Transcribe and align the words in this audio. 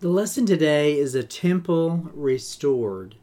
The 0.00 0.08
lesson 0.08 0.46
today 0.46 0.98
is 0.98 1.14
a 1.14 1.22
temple 1.22 2.10
restored. 2.14 3.16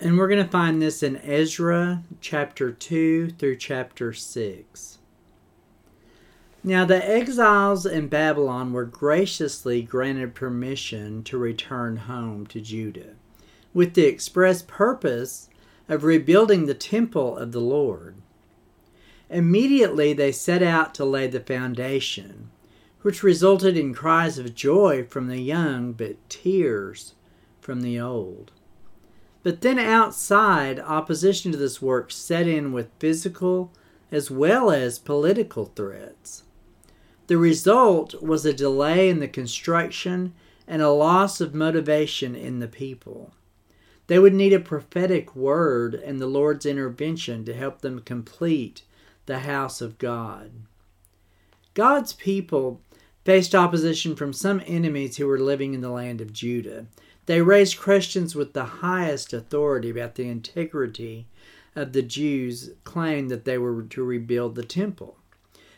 And 0.00 0.16
we're 0.16 0.26
going 0.26 0.42
to 0.42 0.50
find 0.50 0.80
this 0.80 1.02
in 1.02 1.18
Ezra 1.18 2.02
chapter 2.18 2.72
2 2.72 3.32
through 3.32 3.56
chapter 3.56 4.14
6. 4.14 4.98
Now, 6.64 6.86
the 6.86 7.06
exiles 7.06 7.84
in 7.84 8.08
Babylon 8.08 8.72
were 8.72 8.86
graciously 8.86 9.82
granted 9.82 10.34
permission 10.34 11.24
to 11.24 11.36
return 11.36 11.98
home 11.98 12.46
to 12.46 12.62
Judah, 12.62 13.16
with 13.74 13.92
the 13.92 14.06
express 14.06 14.62
purpose 14.62 15.50
of 15.90 16.04
rebuilding 16.04 16.64
the 16.64 16.72
temple 16.72 17.36
of 17.36 17.52
the 17.52 17.60
Lord. 17.60 18.14
Immediately 19.28 20.14
they 20.14 20.32
set 20.32 20.62
out 20.62 20.94
to 20.94 21.04
lay 21.04 21.26
the 21.26 21.40
foundation 21.40 22.48
which 23.02 23.22
resulted 23.22 23.76
in 23.76 23.92
cries 23.92 24.38
of 24.38 24.54
joy 24.54 25.04
from 25.04 25.26
the 25.26 25.40
young, 25.40 25.92
but 25.92 26.16
tears 26.28 27.14
from 27.60 27.82
the 27.82 28.00
old. 28.00 28.52
But 29.42 29.60
then 29.60 29.78
outside, 29.78 30.78
opposition 30.78 31.50
to 31.52 31.58
this 31.58 31.82
work 31.82 32.10
set 32.12 32.46
in 32.46 32.72
with 32.72 32.88
physical 32.98 33.72
as 34.12 34.30
well 34.30 34.70
as 34.70 34.98
political 34.98 35.66
threats. 35.66 36.44
The 37.26 37.38
result 37.38 38.22
was 38.22 38.44
a 38.44 38.52
delay 38.52 39.08
in 39.08 39.18
the 39.18 39.28
construction 39.28 40.34
and 40.68 40.82
a 40.82 40.90
loss 40.90 41.40
of 41.40 41.54
motivation 41.54 42.36
in 42.36 42.60
the 42.60 42.68
people. 42.68 43.32
They 44.06 44.18
would 44.18 44.34
need 44.34 44.52
a 44.52 44.60
prophetic 44.60 45.34
word 45.34 45.94
and 45.94 46.20
the 46.20 46.26
Lord's 46.26 46.66
intervention 46.66 47.44
to 47.46 47.54
help 47.54 47.80
them 47.80 48.00
complete 48.00 48.82
the 49.26 49.40
house 49.40 49.80
of 49.80 49.98
God. 49.98 50.50
God's 51.74 52.12
people 52.12 52.80
faced 53.24 53.54
opposition 53.54 54.16
from 54.16 54.32
some 54.32 54.62
enemies 54.66 55.16
who 55.16 55.26
were 55.26 55.38
living 55.38 55.74
in 55.74 55.80
the 55.80 55.90
land 55.90 56.20
of 56.20 56.32
Judah. 56.32 56.86
They 57.26 57.40
raised 57.40 57.80
questions 57.80 58.34
with 58.34 58.52
the 58.52 58.64
highest 58.64 59.32
authority 59.32 59.90
about 59.90 60.16
the 60.16 60.28
integrity 60.28 61.28
of 61.76 61.92
the 61.92 62.02
Jews' 62.02 62.70
claim 62.84 63.28
that 63.28 63.44
they 63.44 63.58
were 63.58 63.82
to 63.82 64.02
rebuild 64.02 64.54
the 64.54 64.64
temple. 64.64 65.18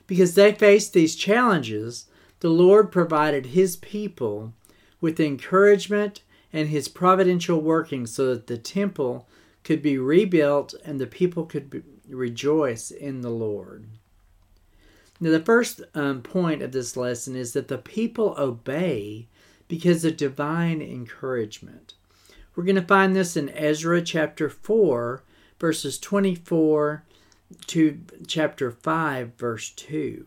Because 0.07 0.35
they 0.35 0.53
faced 0.53 0.93
these 0.93 1.17
challenges, 1.17 2.07
the 2.41 2.49
Lord 2.49 2.91
provided 2.91 3.47
his 3.47 3.77
people 3.77 4.53
with 5.01 5.21
encouragement 5.21 6.23
and 6.53 6.69
his 6.69 6.89
providential 6.89 7.61
working 7.61 8.07
so 8.07 8.35
that 8.35 8.47
the 8.47 8.59
temple 8.59 9.29
could 9.63 9.83
be 9.83 9.99
rebuilt 9.99 10.75
and 10.85 11.01
the 11.01 11.07
people 11.07 11.45
could 11.45 11.71
be, 11.71 11.83
rejoice 12.09 12.91
in 12.91 13.23
the 13.23 13.31
Lord. 13.31 13.87
Now, 15.25 15.31
the 15.31 15.41
first 15.41 15.81
um, 15.95 16.21
point 16.21 16.61
of 16.61 16.73
this 16.73 16.99
lesson 16.99 17.35
is 17.35 17.55
that 17.55 17.69
the 17.69 17.79
people 17.79 18.35
obey 18.37 19.27
because 19.69 20.05
of 20.05 20.19
divine 20.19 20.83
encouragement. 20.83 21.95
We're 22.55 22.65
going 22.65 22.77
to 22.77 22.83
find 22.83 23.17
this 23.17 23.35
in 23.35 23.49
Ezra 23.49 24.03
chapter 24.03 24.51
4, 24.51 25.25
verses 25.59 25.99
24 25.99 27.07
to 27.69 28.01
chapter 28.27 28.71
5, 28.71 29.33
verse 29.39 29.71
2. 29.71 30.27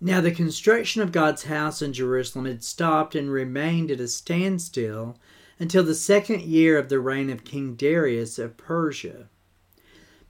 Now, 0.00 0.20
the 0.20 0.30
construction 0.30 1.02
of 1.02 1.10
God's 1.10 1.42
house 1.42 1.82
in 1.82 1.92
Jerusalem 1.92 2.44
had 2.44 2.62
stopped 2.62 3.16
and 3.16 3.28
remained 3.28 3.90
at 3.90 3.98
a 3.98 4.06
standstill 4.06 5.18
until 5.58 5.82
the 5.82 5.96
second 5.96 6.42
year 6.42 6.78
of 6.78 6.88
the 6.88 7.00
reign 7.00 7.28
of 7.28 7.42
King 7.42 7.74
Darius 7.74 8.38
of 8.38 8.56
Persia. 8.56 9.26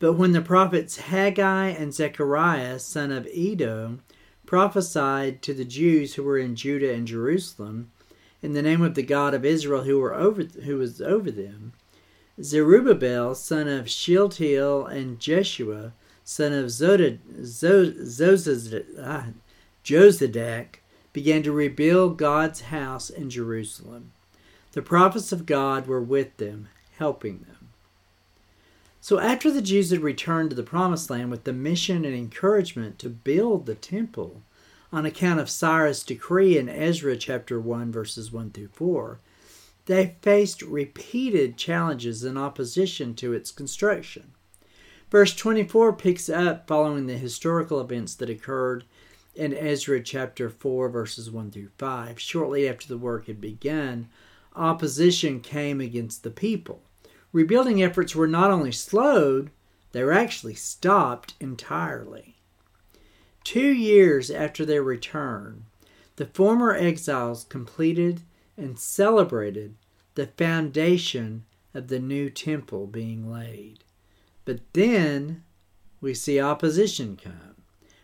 But 0.00 0.14
when 0.14 0.32
the 0.32 0.40
prophets 0.40 0.96
Haggai 0.96 1.68
and 1.68 1.92
Zechariah, 1.92 2.78
son 2.78 3.12
of 3.12 3.26
Iddo, 3.26 3.98
prophesied 4.46 5.42
to 5.42 5.52
the 5.52 5.66
Jews 5.66 6.14
who 6.14 6.22
were 6.22 6.38
in 6.38 6.56
Judah 6.56 6.92
and 6.94 7.06
Jerusalem, 7.06 7.90
in 8.42 8.54
the 8.54 8.62
name 8.62 8.80
of 8.80 8.94
the 8.94 9.02
God 9.02 9.34
of 9.34 9.44
Israel 9.44 9.82
who, 9.84 9.98
were 9.98 10.14
over, 10.14 10.42
who 10.42 10.78
was 10.78 11.02
over 11.02 11.30
them, 11.30 11.74
Zerubbabel, 12.42 13.34
son 13.34 13.68
of 13.68 13.90
Shealtiel, 13.90 14.86
and 14.86 15.20
Jeshua, 15.20 15.92
son 16.24 16.54
of 16.54 16.64
ah, 18.98 19.26
Jozadak, 19.84 20.66
began 21.12 21.42
to 21.42 21.52
rebuild 21.52 22.16
God's 22.16 22.62
house 22.62 23.10
in 23.10 23.28
Jerusalem. 23.28 24.12
The 24.72 24.80
prophets 24.80 25.30
of 25.30 25.44
God 25.44 25.86
were 25.86 26.00
with 26.00 26.38
them, 26.38 26.68
helping 26.96 27.40
them. 27.40 27.59
So, 29.02 29.18
after 29.18 29.50
the 29.50 29.62
Jews 29.62 29.90
had 29.90 30.02
returned 30.02 30.50
to 30.50 30.56
the 30.56 30.62
Promised 30.62 31.08
Land 31.08 31.30
with 31.30 31.44
the 31.44 31.54
mission 31.54 32.04
and 32.04 32.14
encouragement 32.14 32.98
to 32.98 33.08
build 33.08 33.64
the 33.64 33.74
temple 33.74 34.42
on 34.92 35.06
account 35.06 35.40
of 35.40 35.48
Cyrus' 35.48 36.02
decree 36.02 36.58
in 36.58 36.68
Ezra 36.68 37.16
chapter 37.16 37.58
1, 37.58 37.90
verses 37.90 38.30
1 38.30 38.50
through 38.50 38.68
4, 38.68 39.18
they 39.86 40.16
faced 40.20 40.60
repeated 40.60 41.56
challenges 41.56 42.24
in 42.24 42.36
opposition 42.36 43.14
to 43.14 43.32
its 43.32 43.50
construction. 43.50 44.32
Verse 45.10 45.34
24 45.34 45.94
picks 45.94 46.28
up 46.28 46.68
following 46.68 47.06
the 47.06 47.16
historical 47.16 47.80
events 47.80 48.14
that 48.16 48.28
occurred 48.28 48.84
in 49.34 49.54
Ezra 49.54 50.02
chapter 50.02 50.50
4, 50.50 50.90
verses 50.90 51.30
1 51.30 51.50
through 51.50 51.70
5. 51.78 52.20
Shortly 52.20 52.68
after 52.68 52.86
the 52.86 52.98
work 52.98 53.28
had 53.28 53.40
begun, 53.40 54.10
opposition 54.54 55.40
came 55.40 55.80
against 55.80 56.22
the 56.22 56.30
people 56.30 56.82
rebuilding 57.32 57.82
efforts 57.82 58.14
were 58.14 58.28
not 58.28 58.50
only 58.50 58.72
slowed, 58.72 59.50
they 59.92 60.02
were 60.02 60.12
actually 60.12 60.54
stopped 60.54 61.34
entirely. 61.40 62.36
Two 63.44 63.68
years 63.72 64.30
after 64.30 64.64
their 64.64 64.82
return, 64.82 65.64
the 66.16 66.26
former 66.26 66.74
exiles 66.74 67.44
completed 67.44 68.22
and 68.56 68.78
celebrated 68.78 69.74
the 70.14 70.26
foundation 70.26 71.44
of 71.72 71.88
the 71.88 71.98
new 71.98 72.28
temple 72.28 72.86
being 72.86 73.30
laid. 73.30 73.84
But 74.44 74.60
then 74.72 75.44
we 76.00 76.14
see 76.14 76.40
opposition 76.40 77.16
come. 77.16 77.56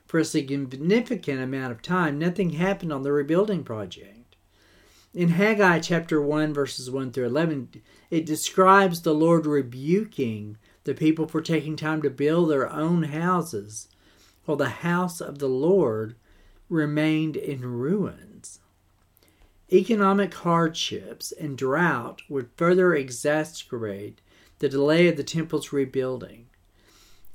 For 0.06 0.18
a 0.20 0.24
significant 0.24 1.40
amount 1.40 1.72
of 1.72 1.82
time, 1.82 2.18
nothing 2.18 2.50
happened 2.50 2.92
on 2.92 3.02
the 3.02 3.12
rebuilding 3.12 3.64
project. 3.64 4.15
In 5.16 5.30
Haggai 5.30 5.78
chapter 5.78 6.20
1, 6.20 6.52
verses 6.52 6.90
1 6.90 7.10
through 7.10 7.24
11, 7.24 7.80
it 8.10 8.26
describes 8.26 9.00
the 9.00 9.14
Lord 9.14 9.46
rebuking 9.46 10.58
the 10.84 10.92
people 10.92 11.26
for 11.26 11.40
taking 11.40 11.74
time 11.74 12.02
to 12.02 12.10
build 12.10 12.50
their 12.50 12.70
own 12.70 13.04
houses, 13.04 13.88
while 14.44 14.58
the 14.58 14.68
house 14.68 15.22
of 15.22 15.38
the 15.38 15.48
Lord 15.48 16.16
remained 16.68 17.34
in 17.34 17.62
ruins. 17.62 18.60
Economic 19.72 20.34
hardships 20.34 21.32
and 21.32 21.56
drought 21.56 22.20
would 22.28 22.50
further 22.54 22.90
exacerbate 22.90 24.16
the 24.58 24.68
delay 24.68 25.08
of 25.08 25.16
the 25.16 25.24
temple's 25.24 25.72
rebuilding. 25.72 26.44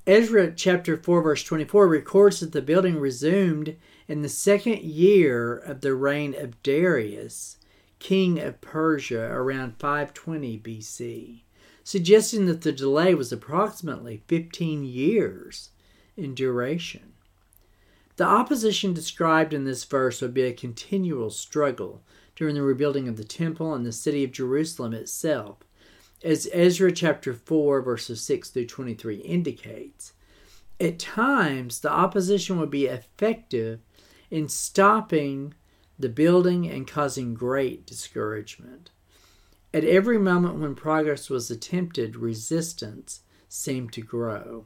Ezra 0.06 0.52
chapter 0.52 0.98
4 0.98 1.24
verse 1.24 1.44
24 1.44 1.88
records 1.88 2.42
that 2.42 2.52
the 2.52 2.62
building 2.62 3.00
resumed 3.00 3.76
in 4.08 4.22
the 4.22 4.30
second 4.30 4.84
year 4.84 5.58
of 5.58 5.82
the 5.82 5.96
reign 5.96 6.36
of 6.38 6.62
Darius 6.62 7.58
king 8.02 8.40
of 8.40 8.60
Persia 8.60 9.30
around 9.32 9.78
520 9.80 10.60
BC, 10.60 11.44
suggesting 11.84 12.48
that 12.48 12.64
the 12.64 12.72
delay 12.72 13.14
was 13.14 13.32
approximately 13.32 14.24
15 14.28 14.84
years 14.84 15.70
in 16.18 16.34
duration. 16.34 17.14
The 18.18 18.26
opposition 18.26 18.94
described 18.94 19.54
in 19.54 19.66
this 19.66 19.84
verse 19.86 20.22
would 20.22 20.34
be 20.34 20.44
a 20.44 20.54
continual 20.54 21.30
struggle 21.30 22.04
during 22.36 22.56
the 22.56 22.64
rebuilding 22.64 23.08
of 23.08 23.18
the 23.18 23.24
temple 23.24 23.74
and 23.74 23.86
the 23.86 23.92
city 23.92 24.24
of 24.24 24.32
Jerusalem 24.32 24.94
itself, 24.94 25.58
as 26.24 26.50
Ezra 26.52 26.92
chapter 26.92 27.34
4, 27.34 27.82
verses 27.82 28.22
6 28.22 28.50
through 28.50 28.68
23 28.68 29.18
indicates. 29.18 30.14
At 30.80 30.98
times, 30.98 31.80
the 31.80 31.92
opposition 31.92 32.60
would 32.60 32.72
be 32.72 32.88
effective 32.88 33.80
in 34.32 34.50
stopping 34.50 35.54
the 36.02 36.10
building 36.10 36.68
and 36.70 36.88
causing 36.88 37.34
great 37.34 37.86
discouragement. 37.86 38.90
At 39.74 39.84
every 39.86 40.18
moment 40.18 40.60
when 40.60 40.76
progress 40.76 41.30
was 41.30 41.50
attempted, 41.50 42.16
resistance 42.16 43.22
seemed 43.48 43.94
to 43.94 44.02
grow. 44.02 44.66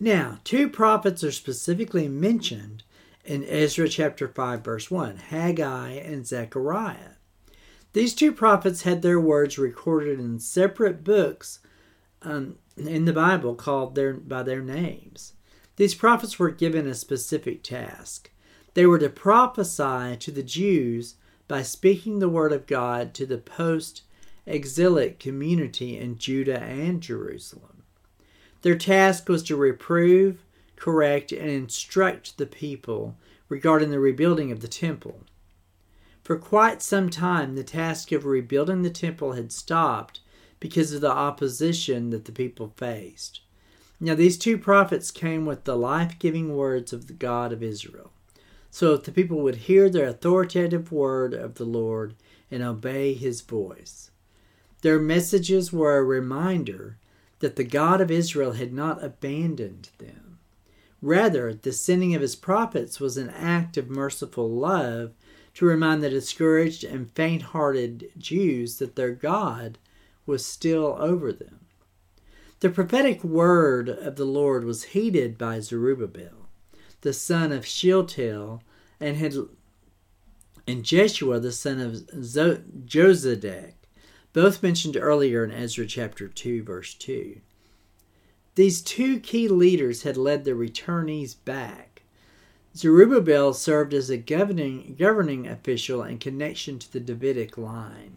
Now, 0.00 0.38
two 0.44 0.68
prophets 0.68 1.22
are 1.22 1.32
specifically 1.32 2.08
mentioned 2.08 2.82
in 3.24 3.44
Ezra 3.44 3.88
chapter 3.88 4.26
5 4.26 4.64
verse 4.64 4.90
1, 4.90 5.16
Haggai 5.16 5.90
and 5.90 6.26
Zechariah. 6.26 7.16
These 7.92 8.14
two 8.14 8.32
prophets 8.32 8.82
had 8.82 9.02
their 9.02 9.20
words 9.20 9.58
recorded 9.58 10.18
in 10.18 10.38
separate 10.38 11.04
books 11.04 11.60
um, 12.22 12.56
in 12.76 13.04
the 13.04 13.12
Bible 13.12 13.54
called 13.54 13.94
their, 13.94 14.14
by 14.14 14.42
their 14.42 14.62
names. 14.62 15.34
These 15.76 15.94
prophets 15.94 16.38
were 16.38 16.50
given 16.50 16.86
a 16.86 16.94
specific 16.94 17.62
task. 17.62 18.30
They 18.74 18.86
were 18.86 18.98
to 18.98 19.10
prophesy 19.10 20.16
to 20.16 20.30
the 20.30 20.42
Jews 20.42 21.16
by 21.46 21.62
speaking 21.62 22.18
the 22.18 22.28
word 22.28 22.52
of 22.52 22.66
God 22.66 23.12
to 23.14 23.26
the 23.26 23.38
post 23.38 24.02
exilic 24.46 25.18
community 25.18 25.98
in 25.98 26.18
Judah 26.18 26.60
and 26.60 27.00
Jerusalem. 27.02 27.82
Their 28.62 28.78
task 28.78 29.28
was 29.28 29.42
to 29.44 29.56
reprove, 29.56 30.44
correct, 30.76 31.32
and 31.32 31.50
instruct 31.50 32.38
the 32.38 32.46
people 32.46 33.16
regarding 33.48 33.90
the 33.90 34.00
rebuilding 34.00 34.50
of 34.50 34.60
the 34.60 34.68
temple. 34.68 35.20
For 36.22 36.38
quite 36.38 36.80
some 36.80 37.10
time, 37.10 37.56
the 37.56 37.64
task 37.64 38.12
of 38.12 38.24
rebuilding 38.24 38.82
the 38.82 38.90
temple 38.90 39.32
had 39.32 39.52
stopped 39.52 40.20
because 40.60 40.92
of 40.92 41.00
the 41.00 41.10
opposition 41.10 42.10
that 42.10 42.24
the 42.24 42.32
people 42.32 42.72
faced. 42.76 43.40
Now, 44.00 44.14
these 44.14 44.38
two 44.38 44.56
prophets 44.56 45.10
came 45.10 45.44
with 45.44 45.64
the 45.64 45.76
life 45.76 46.18
giving 46.18 46.56
words 46.56 46.92
of 46.92 47.08
the 47.08 47.12
God 47.12 47.52
of 47.52 47.62
Israel. 47.62 48.11
So 48.74 48.96
that 48.96 49.04
the 49.04 49.12
people 49.12 49.40
would 49.42 49.56
hear 49.56 49.88
the 49.90 50.08
authoritative 50.08 50.90
word 50.90 51.34
of 51.34 51.56
the 51.56 51.64
Lord 51.64 52.14
and 52.50 52.62
obey 52.62 53.12
his 53.12 53.42
voice. 53.42 54.10
Their 54.80 54.98
messages 54.98 55.72
were 55.72 55.98
a 55.98 56.02
reminder 56.02 56.96
that 57.40 57.56
the 57.56 57.64
God 57.64 58.00
of 58.00 58.10
Israel 58.10 58.52
had 58.52 58.72
not 58.72 59.04
abandoned 59.04 59.90
them. 59.98 60.38
Rather, 61.02 61.52
the 61.52 61.72
sending 61.72 62.14
of 62.14 62.22
his 62.22 62.34
prophets 62.34 62.98
was 62.98 63.18
an 63.18 63.28
act 63.28 63.76
of 63.76 63.90
merciful 63.90 64.48
love 64.50 65.12
to 65.54 65.66
remind 65.66 66.02
the 66.02 66.08
discouraged 66.08 66.82
and 66.82 67.12
faint 67.12 67.42
hearted 67.42 68.10
Jews 68.16 68.78
that 68.78 68.96
their 68.96 69.12
God 69.12 69.76
was 70.24 70.46
still 70.46 70.96
over 70.98 71.30
them. 71.30 71.60
The 72.60 72.70
prophetic 72.70 73.22
word 73.22 73.90
of 73.90 74.16
the 74.16 74.24
Lord 74.24 74.64
was 74.64 74.84
heeded 74.84 75.36
by 75.36 75.60
Zerubbabel, 75.60 76.41
the 77.02 77.12
son 77.12 77.52
of 77.52 77.66
Shealtiel, 77.66 78.62
and 78.98 79.16
had 79.16 79.34
and 80.66 80.84
Jeshua, 80.84 81.40
the 81.40 81.52
son 81.52 81.80
of 81.80 81.92
Jozadak, 82.86 83.74
both 84.32 84.62
mentioned 84.62 84.96
earlier 84.96 85.44
in 85.44 85.50
Ezra 85.50 85.86
chapter 85.86 86.28
2, 86.28 86.62
verse 86.62 86.94
2. 86.94 87.40
These 88.54 88.80
two 88.80 89.18
key 89.18 89.48
leaders 89.48 90.02
had 90.02 90.16
led 90.16 90.44
the 90.44 90.52
returnees 90.52 91.34
back. 91.44 92.02
Zerubbabel 92.76 93.52
served 93.54 93.92
as 93.92 94.08
a 94.08 94.16
governing, 94.16 94.94
governing 94.98 95.46
official 95.46 96.02
in 96.02 96.18
connection 96.18 96.78
to 96.78 96.92
the 96.92 97.00
Davidic 97.00 97.58
line. 97.58 98.16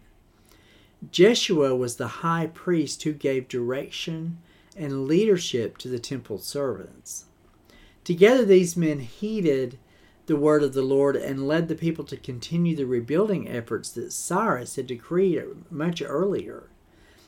Jeshua 1.10 1.74
was 1.74 1.96
the 1.96 2.08
high 2.08 2.46
priest 2.46 3.02
who 3.02 3.12
gave 3.12 3.48
direction 3.48 4.38
and 4.76 5.06
leadership 5.06 5.78
to 5.78 5.88
the 5.88 5.98
temple 5.98 6.38
servants. 6.38 7.26
Together, 8.06 8.44
these 8.44 8.76
men 8.76 9.00
heeded 9.00 9.80
the 10.26 10.36
word 10.36 10.62
of 10.62 10.74
the 10.74 10.82
Lord 10.82 11.16
and 11.16 11.48
led 11.48 11.66
the 11.66 11.74
people 11.74 12.04
to 12.04 12.16
continue 12.16 12.76
the 12.76 12.86
rebuilding 12.86 13.48
efforts 13.48 13.90
that 13.90 14.12
Cyrus 14.12 14.76
had 14.76 14.86
decreed 14.86 15.42
much 15.72 16.00
earlier. 16.00 16.70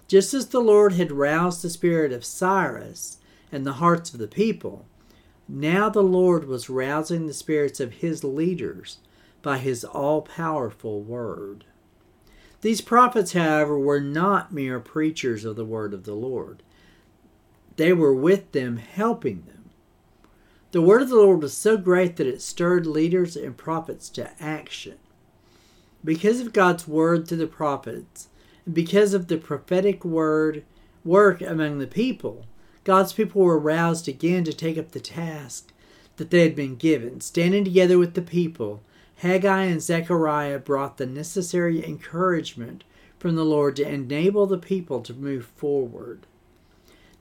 Just 0.07 0.33
as 0.35 0.47
the 0.47 0.61
Lord 0.61 0.93
had 0.93 1.11
roused 1.11 1.63
the 1.63 1.69
spirit 1.69 2.13
of 2.13 2.25
Cyrus 2.25 3.19
and 3.51 3.67
the 3.67 3.73
hearts 3.73 4.13
of 4.13 4.21
the 4.21 4.29
people, 4.29 4.87
now 5.49 5.89
the 5.89 6.01
Lord 6.01 6.47
was 6.47 6.71
rousing 6.71 7.27
the 7.27 7.35
spirits 7.35 7.81
of 7.81 7.95
his 7.95 8.23
leaders 8.23 8.99
by 9.43 9.59
his 9.59 9.83
all 9.83 10.23
powerful 10.23 11.03
word. 11.03 11.65
These 12.61 12.83
prophets, 12.83 13.33
however, 13.33 13.77
were 13.77 14.01
not 14.01 14.53
mere 14.53 14.79
preachers 14.79 15.45
of 15.45 15.57
the 15.57 15.65
word 15.65 15.93
of 15.93 16.05
the 16.05 16.15
Lord. 16.15 16.63
They 17.75 17.93
were 17.93 18.15
with 18.15 18.53
them, 18.53 18.77
helping 18.77 19.43
them 19.49 19.58
the 20.71 20.83
word 20.83 21.03
of 21.03 21.09
the 21.09 21.17
Lord 21.17 21.43
was 21.43 21.57
so 21.57 21.77
great 21.77 22.17
that 22.17 22.27
it 22.27 22.43
stirred 22.43 22.87
leaders 22.87 23.37
and 23.37 23.57
prophets 23.57 24.09
to 24.11 24.31
action. 24.43 24.99
Because 26.05 26.41
of 26.41 26.53
God's 26.53 26.87
word 26.87 27.27
to 27.27 27.37
the 27.37 27.47
prophets, 27.47 28.29
and 28.67 28.75
because 28.75 29.15
of 29.15 29.29
the 29.29 29.39
prophetic 29.39 30.05
word 30.05 30.65
work 31.05 31.41
among 31.41 31.79
the 31.79 31.87
people, 31.87 32.45
God's 32.85 33.13
people 33.13 33.43
were 33.43 33.59
roused 33.59 34.09
again 34.09 34.45
to 34.45 34.53
take 34.53 34.79
up 34.79 34.93
the 34.93 35.01
task 35.01 35.73
that 36.17 36.31
they 36.31 36.43
had 36.43 36.55
been 36.55 36.77
given. 36.77 37.21
Standing 37.21 37.65
together 37.65 37.99
with 37.99 38.15
the 38.15 38.23
people, 38.23 38.83
Haggai 39.17 39.65
and 39.65 39.83
Zechariah 39.83 40.59
brought 40.59 40.97
the 40.97 41.07
necessary 41.07 41.85
encouragement 41.85 42.85
from 43.19 43.35
the 43.35 43.45
Lord 43.45 43.77
to 43.77 43.89
enable 43.89 44.47
the 44.47 44.59
people 44.59 45.01
to 45.01 45.15
move 45.15 45.47
forward. 45.57 46.27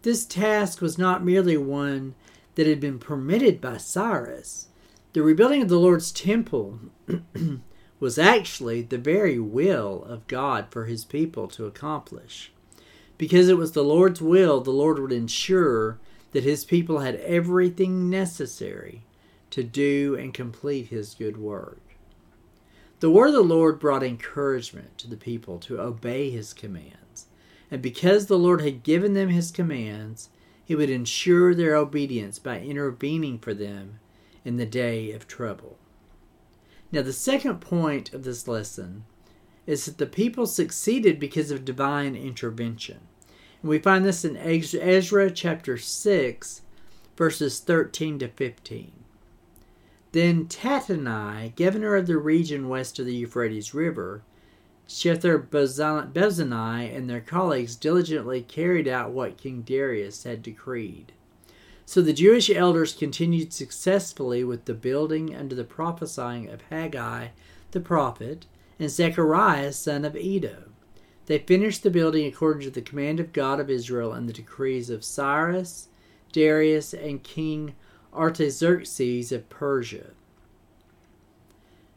This 0.03 0.25
task 0.25 0.79
was 0.79 0.97
not 0.97 1.25
merely 1.25 1.57
one 1.57 2.13
that 2.57 2.65
had 2.65 2.79
been 2.79 2.97
permitted 2.97 3.61
by 3.61 3.77
Cyrus, 3.77 4.67
the 5.13 5.21
rebuilding 5.21 5.61
of 5.61 5.69
the 5.69 5.79
Lord's 5.79 6.11
temple 6.11 6.79
was 7.99 8.17
actually 8.17 8.81
the 8.81 8.97
very 8.97 9.37
will 9.37 10.03
of 10.05 10.25
God 10.25 10.65
for 10.71 10.85
his 10.85 11.05
people 11.05 11.47
to 11.49 11.67
accomplish. 11.67 12.51
Because 13.15 13.47
it 13.47 13.57
was 13.57 13.73
the 13.73 13.83
Lord's 13.83 14.23
will, 14.23 14.59
the 14.59 14.71
Lord 14.71 14.97
would 14.97 15.11
ensure 15.11 15.99
that 16.31 16.43
his 16.43 16.65
people 16.65 16.99
had 16.99 17.17
everything 17.17 18.09
necessary 18.09 19.03
to 19.51 19.63
do 19.63 20.15
and 20.15 20.33
complete 20.33 20.87
his 20.87 21.13
good 21.13 21.37
work. 21.37 21.79
The 23.01 23.11
word 23.11 23.27
of 23.27 23.33
the 23.33 23.41
Lord 23.43 23.79
brought 23.79 24.01
encouragement 24.01 24.97
to 24.97 25.07
the 25.07 25.15
people 25.15 25.59
to 25.59 25.79
obey 25.79 26.31
his 26.31 26.53
commands. 26.53 27.27
And 27.69 27.83
because 27.83 28.25
the 28.25 28.39
Lord 28.39 28.61
had 28.61 28.81
given 28.81 29.13
them 29.13 29.29
his 29.29 29.51
commands, 29.51 30.29
he 30.67 30.75
would 30.75 30.89
ensure 30.89 31.55
their 31.55 31.77
obedience 31.77 32.39
by 32.39 32.59
intervening 32.59 33.39
for 33.39 33.53
them 33.53 33.99
in 34.43 34.57
the 34.57 34.65
day 34.65 35.13
of 35.13 35.25
trouble. 35.25 35.77
Now, 36.91 37.03
the 37.03 37.13
second 37.13 37.61
point 37.61 38.13
of 38.13 38.23
this 38.23 38.49
lesson 38.49 39.05
is 39.65 39.85
that 39.85 39.97
the 39.97 40.05
people 40.05 40.45
succeeded 40.45 41.21
because 41.21 41.51
of 41.51 41.63
divine 41.63 42.17
intervention. 42.17 42.99
And 43.61 43.69
we 43.69 43.79
find 43.79 44.03
this 44.03 44.25
in 44.25 44.35
Ezra 44.35 45.31
chapter 45.31 45.77
6, 45.77 46.61
verses 47.15 47.59
13 47.61 48.19
to 48.19 48.27
15. 48.27 48.91
Then 50.11 50.47
Tattenai, 50.47 51.55
governor 51.55 51.95
of 51.95 52.07
the 52.07 52.17
region 52.17 52.67
west 52.67 52.99
of 52.99 53.05
the 53.05 53.15
Euphrates 53.15 53.73
River, 53.73 54.21
Shethar-bozenai 54.87 56.95
and 56.95 57.09
their 57.09 57.21
colleagues 57.21 57.75
diligently 57.75 58.41
carried 58.41 58.87
out 58.87 59.11
what 59.11 59.37
King 59.37 59.61
Darius 59.61 60.23
had 60.23 60.41
decreed. 60.41 61.11
So 61.85 62.01
the 62.01 62.13
Jewish 62.13 62.49
elders 62.49 62.93
continued 62.93 63.53
successfully 63.53 64.43
with 64.43 64.65
the 64.65 64.73
building 64.73 65.35
under 65.35 65.55
the 65.55 65.63
prophesying 65.63 66.49
of 66.49 66.61
Haggai 66.69 67.29
the 67.71 67.79
prophet 67.79 68.45
and 68.79 68.89
Zechariah 68.89 69.73
son 69.73 70.05
of 70.05 70.15
Iddo. 70.15 70.69
They 71.25 71.39
finished 71.39 71.83
the 71.83 71.89
building 71.89 72.25
according 72.25 72.63
to 72.63 72.69
the 72.69 72.81
command 72.81 73.19
of 73.19 73.33
God 73.33 73.59
of 73.59 73.69
Israel 73.69 74.13
and 74.13 74.27
the 74.27 74.33
decrees 74.33 74.89
of 74.89 75.03
Cyrus, 75.03 75.89
Darius, 76.31 76.93
and 76.93 77.23
King 77.23 77.75
Artaxerxes 78.13 79.31
of 79.31 79.49
Persia. 79.49 80.11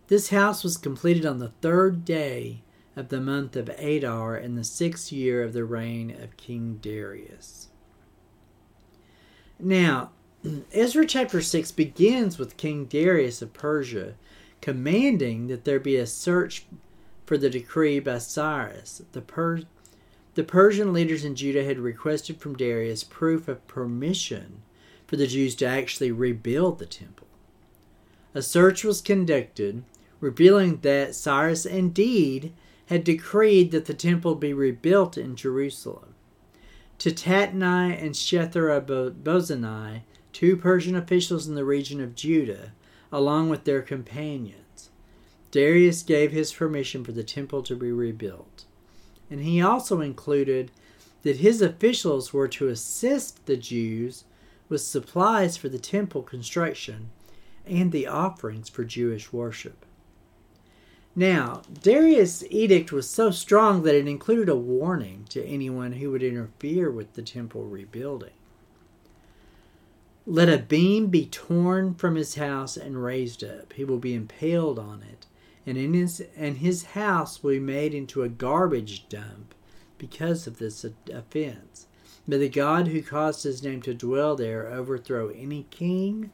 This 0.09 0.31
house 0.31 0.65
was 0.65 0.77
completed 0.77 1.25
on 1.25 1.39
the 1.39 1.53
third 1.61 2.05
day 2.05 2.63
of 2.97 3.09
the 3.09 3.21
month 3.21 3.57
of 3.57 3.69
Adar 3.71 4.37
in 4.37 4.57
the 4.57 4.65
sixth 4.65 5.13
year 5.13 5.43
of 5.43 5.53
the 5.53 5.65
reign 5.65 6.11
of 6.11 6.37
King 6.37 6.79
Darius. 6.83 7.69
Now, 9.59 10.11
Ezra 10.73 11.07
chapter 11.07 11.41
6 11.41 11.73
begins 11.73 12.39
with 12.39 12.57
King 12.57 12.87
Darius 12.87 13.43
of 13.43 13.53
Persia 13.53 14.15
commanding 14.61 15.47
that 15.47 15.65
there 15.65 15.81
be 15.81 15.97
a 15.97 16.07
search 16.07 16.67
for 17.25 17.39
the 17.39 17.51
decree 17.51 18.01
by 18.01 18.19
Cyrus. 18.19 19.03
The, 19.13 19.21
per- 19.21 19.63
the 20.35 20.45
Persian 20.45 20.93
leaders 20.93 21.25
in 21.25 21.35
Judah 21.35 21.65
had 21.65 21.79
requested 21.79 22.39
from 22.39 22.57
Darius 22.57 23.05
proof 23.05 23.49
of 23.49 23.67
permission 23.67 24.63
for 25.07 25.17
the 25.17 25.27
Jews 25.27 25.55
to 25.57 25.67
actually 25.67 26.13
rebuild 26.13 26.79
the 26.79 26.87
temple. 26.87 27.27
A 28.35 28.43
search 28.43 28.85
was 28.85 29.01
conducted, 29.01 29.83
revealing 30.21 30.79
that 30.79 31.15
Cyrus 31.15 31.67
indeed 31.67 32.53
had 32.91 33.05
decreed 33.05 33.71
that 33.71 33.85
the 33.85 33.95
temple 33.95 34.35
be 34.35 34.53
rebuilt 34.53 35.17
in 35.17 35.37
Jerusalem. 35.37 36.13
To 36.99 37.13
Tatnai 37.13 38.03
and 38.03 38.17
Shethar-bozenai, 38.17 40.03
two 40.33 40.57
Persian 40.57 40.97
officials 40.97 41.47
in 41.47 41.55
the 41.55 41.65
region 41.65 42.01
of 42.01 42.17
Judah, 42.17 42.73
along 43.13 43.49
with 43.49 43.63
their 43.63 43.81
companions, 43.81 44.91
Darius 45.53 46.03
gave 46.03 46.33
his 46.33 46.53
permission 46.53 47.05
for 47.05 47.13
the 47.13 47.23
temple 47.23 47.63
to 47.63 47.77
be 47.77 47.93
rebuilt. 47.93 48.65
And 49.31 49.43
he 49.43 49.63
also 49.63 50.01
included 50.01 50.73
that 51.23 51.37
his 51.37 51.63
officials 51.63 52.33
were 52.33 52.49
to 52.49 52.67
assist 52.67 53.47
the 53.47 53.57
Jews 53.57 54.25
with 54.69 54.81
supplies 54.81 55.57
for 55.57 55.69
the 55.69 55.79
temple 55.79 56.23
construction 56.23 57.11
and 57.65 57.93
the 57.93 58.09
offerings 58.09 58.69
for 58.69 58.83
Jewish 58.83 59.33
worship. 59.33 59.87
Now, 61.21 61.61
Darius' 61.83 62.45
edict 62.49 62.93
was 62.93 63.07
so 63.07 63.31
strong 63.31 63.83
that 63.83 63.95
it 63.95 64.09
included 64.09 64.49
a 64.49 64.57
warning 64.57 65.27
to 65.29 65.45
anyone 65.45 65.93
who 65.93 66.11
would 66.13 66.23
interfere 66.23 66.91
with 66.91 67.13
the 67.13 67.21
temple 67.21 67.67
rebuilding. 67.67 68.33
Let 70.27 70.49
a 70.49 70.57
beam 70.57 71.09
be 71.09 71.27
torn 71.27 71.93
from 71.93 72.15
his 72.15 72.37
house 72.37 72.79
and 72.79 73.05
raised 73.05 73.45
up. 73.45 73.75
He 73.75 73.85
will 73.85 73.99
be 73.99 74.15
impaled 74.15 74.79
on 74.79 75.03
it, 75.03 75.27
and 75.67 75.77
in 75.77 75.93
his 75.93 76.25
and 76.39 76.57
his 76.57 76.85
house 76.85 77.43
will 77.43 77.51
be 77.51 77.61
made 77.61 77.93
into 77.93 78.23
a 78.23 78.31
garbage 78.31 79.07
dump 79.11 79.55
because 79.99 80.47
of 80.47 80.57
this 80.57 80.87
offense. 81.13 81.87
May 82.27 82.39
the 82.39 82.49
God 82.49 82.89
who 82.89 83.03
caused 83.03 83.43
his 83.43 83.63
name 83.63 83.83
to 83.83 83.93
dwell 83.93 84.37
there 84.37 84.69
overthrow 84.69 85.29
any 85.29 85.67
king 85.69 86.33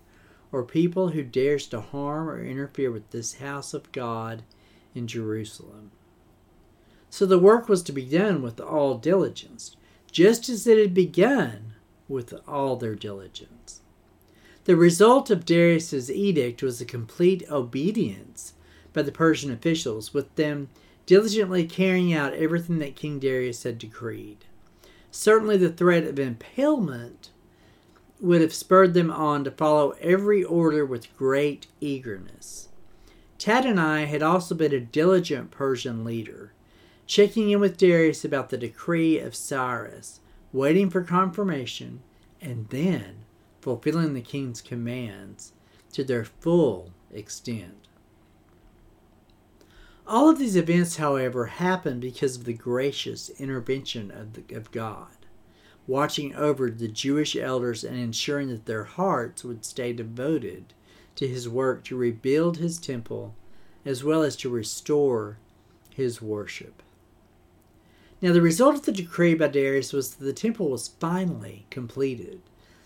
or 0.53 0.63
people 0.63 1.09
who 1.09 1.25
dares 1.25 1.67
to 1.67 1.81
harm 1.81 2.29
or 2.29 2.41
interfere 2.41 2.93
with 2.93 3.11
this 3.11 3.39
house 3.39 3.75
of 3.75 3.91
God 3.91 4.45
in 4.97 5.07
Jerusalem. 5.07 5.91
So 7.11 7.27
the 7.27 7.39
work 7.39 7.69
was 7.69 7.83
to 7.85 7.93
be 7.93 8.05
done 8.05 8.43
with 8.43 8.61
all 8.61 8.99
diligence, 8.99 9.77
just 10.11 10.49
as 10.49 10.67
it 10.67 10.79
had 10.79 10.95
begun 10.95 11.75
with 12.09 12.35
all 12.47 12.77
their 12.77 12.95
diligence. 12.95 13.81
The 14.65 14.77
result 14.77 15.31
of 15.31 15.45
Darius's 15.45 16.11
edict 16.11 16.63
was 16.63 16.81
a 16.81 16.85
complete 16.85 17.45
obedience 17.51 18.55
by 18.93 19.03
the 19.03 19.13
Persian 19.13 19.53
officials, 19.53 20.13
with 20.13 20.35
them 20.35 20.69
diligently 21.07 21.65
carrying 21.67 22.13
out 22.13 22.35
everything 22.35 22.81
that 22.81 22.97
King 22.97 23.19
Darius 23.19 23.63
had 23.63 23.79
decreed. 23.79 24.39
Certainly, 25.11 25.59
the 25.59 25.73
threat 25.73 26.05
of 26.05 26.19
impalement 26.19 27.31
would 28.21 28.41
have 28.41 28.55
spurred 28.55 28.95
them 28.95 29.11
on 29.11 29.45
to 29.45 29.51
follow 29.51 29.95
every 30.01 30.43
order 30.43 30.85
with 30.85 31.17
great 31.17 31.67
eagerness. 31.81 32.69
Tattenai 33.39 34.07
had 34.07 34.23
also 34.23 34.55
been 34.55 34.73
a 34.73 34.81
diligent 34.81 35.51
Persian 35.51 36.05
leader, 36.05 36.53
checking 37.07 37.51
in 37.51 37.61
with 37.61 37.77
Darius 37.77 38.25
about 38.25 38.51
the 38.51 38.59
decree 38.59 39.19
of 39.19 39.35
Cyrus, 39.35 40.21
waiting 40.53 40.91
for 40.91 41.03
confirmation, 41.03 42.03
and 42.41 42.69
then 42.71 43.25
fulfilling 43.61 44.15
the 44.15 44.21
king's 44.21 44.61
commands 44.61 45.53
to 45.93 46.05
their 46.05 46.25
full 46.25 46.93
extent. 47.13 47.87
All 50.07 50.29
of 50.29 50.39
these 50.39 50.57
events, 50.57 50.97
however, 50.97 51.47
happened 51.47 52.01
because 52.01 52.37
of 52.37 52.45
the 52.45 52.53
gracious 52.53 53.29
intervention 53.41 54.11
of, 54.13 54.35
the, 54.35 54.55
of 54.55 54.71
God, 54.71 55.27
watching 55.87 56.35
over 56.35 56.71
the 56.71 56.89
Jewish 56.89 57.35
elders 57.35 57.83
and 57.83 57.97
ensuring 57.99 58.49
that 58.49 58.67
their 58.67 58.85
hearts 58.85 59.43
would 59.43 59.65
stay 59.65 59.93
devoted 59.93 60.75
to 61.17 61.27
his 61.27 61.49
work 61.49 61.85
to 61.85 61.97
rebuild 61.97 62.59
his 62.59 62.79
temple 62.79 63.35
as 63.85 64.03
well 64.03 64.23
as 64.23 64.37
to 64.37 64.49
restore 64.49 65.39
his 65.95 66.21
worship. 66.21 66.83
Now, 68.21 68.33
the 68.33 68.43
result 68.43 68.75
of 68.75 68.83
the 68.83 68.93
decree 68.93 69.35
by 69.35 69.49
Darius 69.49 69.93
was 69.93 70.15
that 70.15 70.25
the 70.25 70.33
temple 70.33 70.71
was 70.71 70.89
finally 70.89 71.67
completed. 71.71 72.41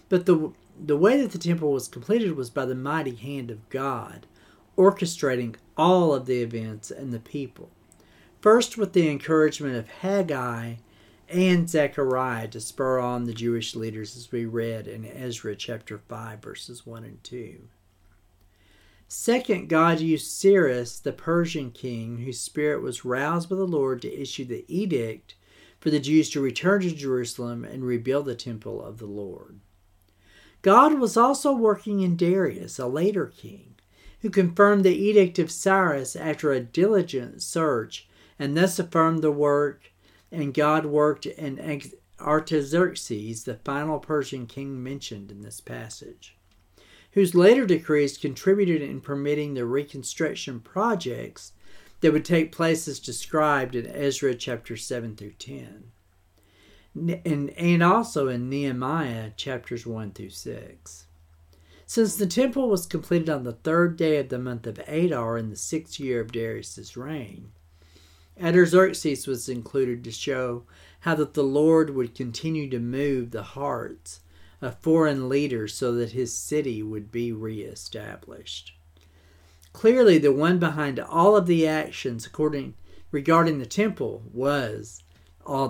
But 0.09 0.27
the, 0.27 0.53
the 0.79 0.97
way 0.97 1.21
that 1.21 1.31
the 1.31 1.39
temple 1.39 1.73
was 1.73 1.89
completed 1.89 2.37
was 2.37 2.51
by 2.51 2.65
the 2.65 2.75
mighty 2.75 3.15
hand 3.15 3.51
of 3.51 3.69
God, 3.71 4.27
orchestrating 4.77 5.55
all 5.77 6.13
of 6.13 6.27
the 6.27 6.43
events 6.43 6.91
and 6.91 7.13
the 7.13 7.21
people. 7.21 7.71
First, 8.41 8.77
with 8.77 8.93
the 8.93 9.09
encouragement 9.09 9.77
of 9.77 9.89
Haggai 9.89 10.75
and 11.29 11.71
Zechariah 11.71 12.49
to 12.49 12.61
spur 12.61 12.99
on 12.99 13.25
the 13.25 13.35
Jewish 13.35 13.77
leaders, 13.77 14.17
as 14.17 14.33
we 14.33 14.45
read 14.47 14.89
in 14.89 15.05
Ezra 15.05 15.55
chapter 15.55 15.99
5, 15.99 16.43
verses 16.43 16.85
1 16.85 17.05
and 17.05 17.23
2. 17.23 17.61
Second, 19.13 19.69
God 19.69 19.99
used 19.99 20.31
Cyrus, 20.31 21.01
the 21.01 21.13
Persian 21.13 21.73
king, 21.73 22.19
whose 22.19 22.41
spirit 22.41 22.81
was 22.81 23.05
roused 23.05 23.49
by 23.49 23.57
the 23.57 23.67
Lord 23.67 24.01
to 24.03 24.21
issue 24.21 24.45
the 24.45 24.65
edict 24.69 25.35
for 25.81 25.91
the 25.91 25.99
Jews 25.99 26.31
to 26.31 26.41
return 26.41 26.83
to 26.83 26.93
Jerusalem 26.93 27.65
and 27.65 27.85
rebuild 27.85 28.27
the 28.27 28.37
temple 28.37 28.81
of 28.81 28.99
the 28.99 29.07
Lord. 29.07 29.59
God 30.63 31.01
was 31.01 31.17
also 31.17 31.53
working 31.53 32.03
in 32.03 32.17
Darius, 32.17 32.79
a 32.79 32.87
later 32.87 33.27
king, 33.27 33.75
who 34.21 34.31
confirmed 34.31 34.85
the 34.85 34.95
edict 34.95 35.41
of 35.41 35.51
Cyrus 35.51 36.15
after 36.15 36.53
a 36.53 36.61
diligent 36.61 37.43
search 37.43 38.07
and 38.39 38.57
thus 38.57 38.79
affirmed 38.79 39.23
the 39.23 39.33
work, 39.33 39.93
and 40.31 40.55
God 40.55 40.87
worked 40.87 41.27
in 41.27 41.83
Artaxerxes, 42.21 43.43
the 43.43 43.57
final 43.57 43.99
Persian 43.99 44.47
king 44.47 44.81
mentioned 44.81 45.33
in 45.33 45.43
this 45.43 45.61
passage, 45.61 46.37
whose 47.13 47.35
later 47.35 47.67
decrees 47.67 48.19
contributed 48.19 48.83
in 48.83 49.01
permitting 49.01 49.55
the 49.55 49.65
reconstruction 49.65 50.61
projects 50.61 51.53
that 52.01 52.13
would 52.13 52.25
take 52.25 52.53
place 52.53 52.87
as 52.89 53.01
described 53.01 53.75
in 53.75 53.87
Ezra 53.87 54.35
chapter 54.35 54.77
7 54.77 55.17
through 55.17 55.33
10 55.33 55.93
and, 56.95 57.51
and 57.51 57.83
also 57.83 58.29
in 58.29 58.49
Nehemiah 58.49 59.31
chapters 59.37 59.87
1 59.87 60.13
through 60.13 60.31
6. 60.31 61.07
Since 61.87 62.17
the 62.17 62.27
temple 62.27 62.69
was 62.69 62.87
completed 62.87 63.29
on 63.29 63.45
the 63.45 63.53
third 63.53 63.97
day 63.97 64.19
of 64.19 64.29
the 64.29 64.39
month 64.39 64.67
of 64.67 64.81
Adar 64.87 65.39
in 65.39 65.51
the 65.51 65.57
sixth 65.57 65.99
year 65.99 66.21
of 66.21 66.33
Darius's 66.33 66.97
reign, 66.97 67.53
Artaxerxes 68.41 69.27
was 69.27 69.49
included 69.49 70.05
to 70.05 70.13
show 70.13 70.65
how 71.01 71.15
that 71.17 71.35
the 71.35 71.43
Lord 71.43 71.91
would 71.91 72.15
continue 72.15 72.71
to 72.71 72.79
move 72.79 73.31
the 73.31 73.43
hearts 73.43 74.21
of 74.61 74.79
foreign 74.79 75.29
leader 75.29 75.67
so 75.67 75.93
that 75.93 76.13
his 76.13 76.33
city 76.33 76.83
would 76.83 77.11
be 77.11 77.33
reestablished. 77.33 78.73
Clearly, 79.73 80.19
the 80.19 80.33
one 80.33 80.59
behind 80.59 80.99
all 80.99 81.37
of 81.37 81.47
the 81.47 81.67
actions 81.67 82.27
according 82.27 82.75
regarding 83.11 83.59
the 83.59 83.67
temple 83.67 84.23
was 84.33 85.03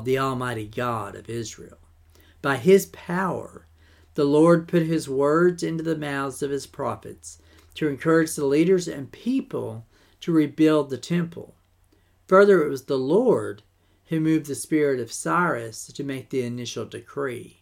the 0.04 0.18
Almighty 0.18 0.66
God 0.66 1.14
of 1.14 1.30
Israel. 1.30 1.78
By 2.42 2.56
his 2.56 2.87
power, 2.87 3.66
the 4.14 4.25
Lord 4.25 4.68
put 4.68 4.82
his 4.82 5.09
words 5.09 5.62
into 5.62 5.82
the 5.82 5.97
mouths 5.97 6.42
of 6.42 6.50
his 6.50 6.66
prophets 6.66 7.38
to 7.75 7.88
encourage 7.88 8.35
the 8.35 8.44
leaders 8.44 8.88
and 8.88 9.12
people 9.12 9.87
to 10.20 10.32
rebuild 10.32 10.90
the 10.90 10.99
temple. 10.99 11.54
Further, 12.26 12.62
it 12.62 12.68
was 12.68 12.85
the 12.85 12.99
Lord 12.99 13.62
who 14.06 14.20
moved 14.20 14.47
the 14.47 14.54
spirit 14.54 15.00
of 15.00 15.12
Cyrus 15.12 15.87
to 15.87 16.04
make 16.04 16.30
the 16.30 16.42
initial 16.42 16.85
decree. 16.85 17.60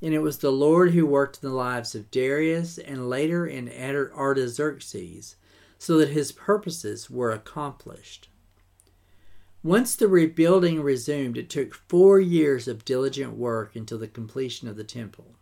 And 0.00 0.14
it 0.14 0.20
was 0.20 0.38
the 0.38 0.52
Lord 0.52 0.92
who 0.92 1.04
worked 1.04 1.42
in 1.42 1.48
the 1.48 1.54
lives 1.54 1.94
of 1.94 2.10
Darius 2.10 2.78
and 2.78 3.10
later 3.10 3.46
in 3.46 3.68
Artaxerxes 3.68 5.36
so 5.78 5.98
that 5.98 6.10
his 6.10 6.32
purposes 6.32 7.10
were 7.10 7.32
accomplished. 7.32 8.28
Once 9.62 9.96
the 9.96 10.06
rebuilding 10.06 10.80
resumed, 10.80 11.36
it 11.36 11.50
took 11.50 11.74
four 11.74 12.20
years 12.20 12.68
of 12.68 12.84
diligent 12.84 13.36
work 13.36 13.74
until 13.74 13.98
the 13.98 14.06
completion 14.06 14.68
of 14.68 14.76
the 14.76 14.84
temple. 14.84 15.34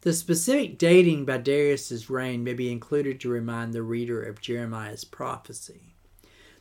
The 0.00 0.12
specific 0.12 0.78
dating 0.78 1.24
by 1.24 1.38
Darius's 1.38 2.10
reign 2.10 2.44
may 2.44 2.54
be 2.54 2.70
included 2.70 3.20
to 3.20 3.28
remind 3.28 3.72
the 3.72 3.82
reader 3.82 4.22
of 4.22 4.40
Jeremiah's 4.40 5.04
prophecy. 5.04 5.94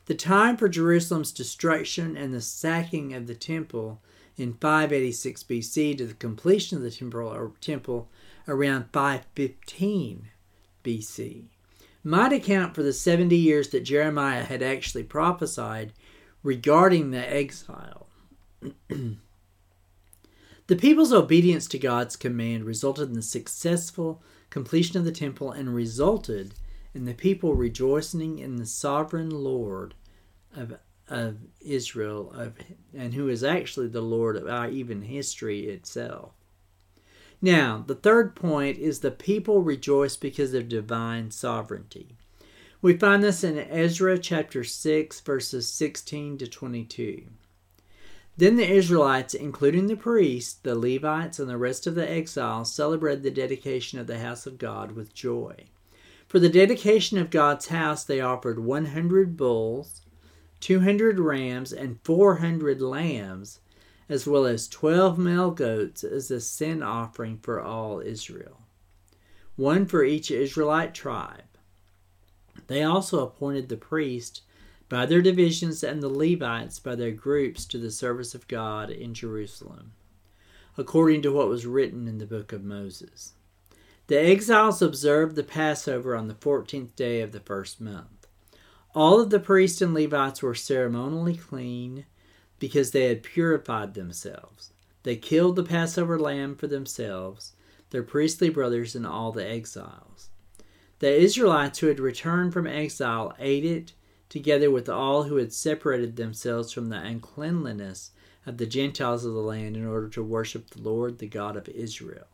The 0.06 0.16
time 0.16 0.58
for 0.58 0.70
Jerusalem's 0.70 1.32
destruction 1.32 2.16
and 2.16 2.34
the 2.34 2.42
sacking 2.42 3.14
of 3.14 3.28
the 3.28 3.36
temple 3.36 4.02
in 4.38 4.54
586 4.54 5.44
BC 5.44 5.98
to 5.98 6.06
the 6.06 6.14
completion 6.14 6.78
of 6.78 6.84
the 6.84 6.92
temple, 6.92 7.56
temple 7.62 8.10
around 8.48 8.86
515 8.92 10.30
BC 10.84 11.46
might 12.06 12.32
account 12.32 12.76
for 12.76 12.84
the 12.84 12.94
70 12.94 13.36
years 13.36 13.70
that 13.70 13.82
Jeremiah 13.82 14.44
had 14.44 14.62
actually 14.62 15.04
prophesied 15.04 15.92
regarding 16.44 17.10
the 17.10 17.34
exile. 17.34 18.08
the 18.90 19.18
people's 20.78 21.12
obedience 21.12 21.68
to 21.68 21.80
God's 21.80 22.16
command 22.16 22.66
resulted 22.66 23.10
in 23.10 23.16
the 23.16 23.24
successful 23.24 24.22
completion 24.52 25.00
of 25.00 25.06
the 25.06 25.12
temple 25.12 25.52
and 25.52 25.74
resulted 25.74 26.54
in 26.94 27.06
the 27.06 27.16
people 27.16 27.56
rejoicing 27.56 28.38
in 28.38 28.58
the 28.58 28.68
sovereign 28.68 29.32
Lord 29.32 29.96
of, 30.56 30.78
of 31.08 31.38
Israel, 31.62 32.32
of, 32.32 32.54
and 32.94 33.14
who 33.14 33.28
is 33.28 33.44
actually 33.44 33.88
the 33.88 34.02
Lord 34.02 34.36
of 34.36 34.48
our 34.48 34.70
even 34.70 35.04
history 35.04 35.68
itself. 35.68 36.32
Now, 37.42 37.84
the 37.86 37.96
third 37.96 38.36
point 38.36 38.78
is 38.78 39.00
the 39.00 39.12
people 39.12 39.62
rejoice 39.62 40.16
because 40.16 40.54
of 40.54 40.70
divine 40.70 41.32
sovereignty. 41.32 42.16
We 42.82 42.98
find 42.98 43.24
this 43.24 43.44
in 43.44 43.58
Ezra 43.58 44.18
chapter 44.18 44.64
6, 44.64 45.20
verses 45.22 45.68
16 45.70 46.38
to 46.40 46.48
22. 46.48 47.24
Then 48.38 48.58
the 48.58 48.70
Israelites, 48.70 49.34
including 49.34 49.88
the 49.88 49.96
priests, 49.96 50.54
the 50.54 50.76
Levites, 50.76 51.40
and 51.40 51.50
the 51.50 51.58
rest 51.58 51.88
of 51.88 51.96
the 51.96 52.10
exiles, 52.10 52.74
celebrated 52.74 53.24
the 53.24 53.32
dedication 53.32 53.98
of 53.98 54.08
the 54.08 54.20
house 54.20 54.46
of 54.46 54.58
God 54.58 54.92
with 54.92 55.14
joy. 55.14 55.56
For 56.28 56.40
the 56.40 56.50
dedication 56.50 57.18
of 57.18 57.30
God's 57.30 57.68
house, 57.68 58.04
they 58.04 58.20
offered 58.20 58.60
100 58.60 59.38
bulls, 59.38 60.02
200 60.66 61.20
rams, 61.20 61.72
and 61.72 62.00
400 62.04 62.82
lambs, 62.82 63.60
as 64.10 64.26
well 64.26 64.48
as 64.48 64.68
12 64.68 65.16
male 65.16 65.52
goats 65.52 66.04
as 66.04 66.32
a 66.32 66.42
sin 66.42 66.82
offering 66.82 67.38
for 67.38 67.62
all 67.62 68.00
Israel, 68.00 68.62
one 69.58 69.86
for 69.86 70.04
each 70.04 70.32
Israelite 70.32 70.96
tribe. 70.96 71.44
They 72.66 72.82
also 72.82 73.24
appointed 73.24 73.70
the 73.70 73.78
priests 73.78 74.42
by 74.90 75.06
their 75.06 75.22
divisions 75.22 75.84
and 75.84 76.02
the 76.02 76.10
Levites 76.10 76.80
by 76.80 76.96
their 76.96 77.12
groups 77.12 77.68
to 77.68 77.78
the 77.78 77.92
service 77.92 78.34
of 78.34 78.48
God 78.48 78.90
in 78.90 79.14
Jerusalem, 79.14 79.92
according 80.80 81.22
to 81.22 81.32
what 81.32 81.48
was 81.48 81.68
written 81.68 82.08
in 82.08 82.18
the 82.18 82.26
book 82.26 82.52
of 82.52 82.64
Moses. 82.64 83.34
The 84.08 84.20
exiles 84.20 84.82
observed 84.82 85.36
the 85.36 85.44
Passover 85.44 86.16
on 86.16 86.28
the 86.28 86.34
fourteenth 86.34 86.96
day 86.96 87.22
of 87.22 87.34
the 87.34 87.40
first 87.40 87.80
month. 87.80 88.15
All 88.96 89.20
of 89.20 89.30
the 89.30 89.42
priests 89.42 89.82
and 89.82 89.94
Levites 89.94 90.42
were 90.42 90.56
ceremonially 90.56 91.36
clean 91.36 92.06
because 92.60 92.92
they 92.92 93.10
had 93.10 93.24
purified 93.24 93.94
themselves. 93.94 94.72
They 95.04 95.18
killed 95.18 95.58
the 95.58 95.64
Passover 95.64 96.18
lamb 96.18 96.56
for 96.56 96.68
themselves, 96.68 97.52
their 97.90 98.04
priestly 98.04 98.50
brothers, 98.50 98.96
and 98.96 99.06
all 99.06 99.34
the 99.34 99.46
exiles. 99.46 100.30
The 101.00 101.14
Israelites 101.14 101.80
who 101.80 101.88
had 101.88 102.00
returned 102.00 102.54
from 102.54 102.68
exile 102.68 103.36
ate 103.38 103.66
it 103.66 103.92
together 104.30 104.72
with 104.72 104.88
all 104.88 105.24
who 105.24 105.36
had 105.36 105.52
separated 105.52 106.16
themselves 106.16 106.72
from 106.72 106.88
the 106.88 107.02
uncleanliness 107.02 108.12
of 108.46 108.58
the 108.58 108.66
Gentiles 108.66 109.26
of 109.26 109.34
the 109.34 109.42
land 109.42 109.76
in 109.76 109.86
order 109.86 110.08
to 110.08 110.24
worship 110.24 110.70
the 110.70 110.82
Lord, 110.82 111.20
the 111.20 111.28
God 111.28 111.58
of 111.58 111.68
Israel. 111.68 112.28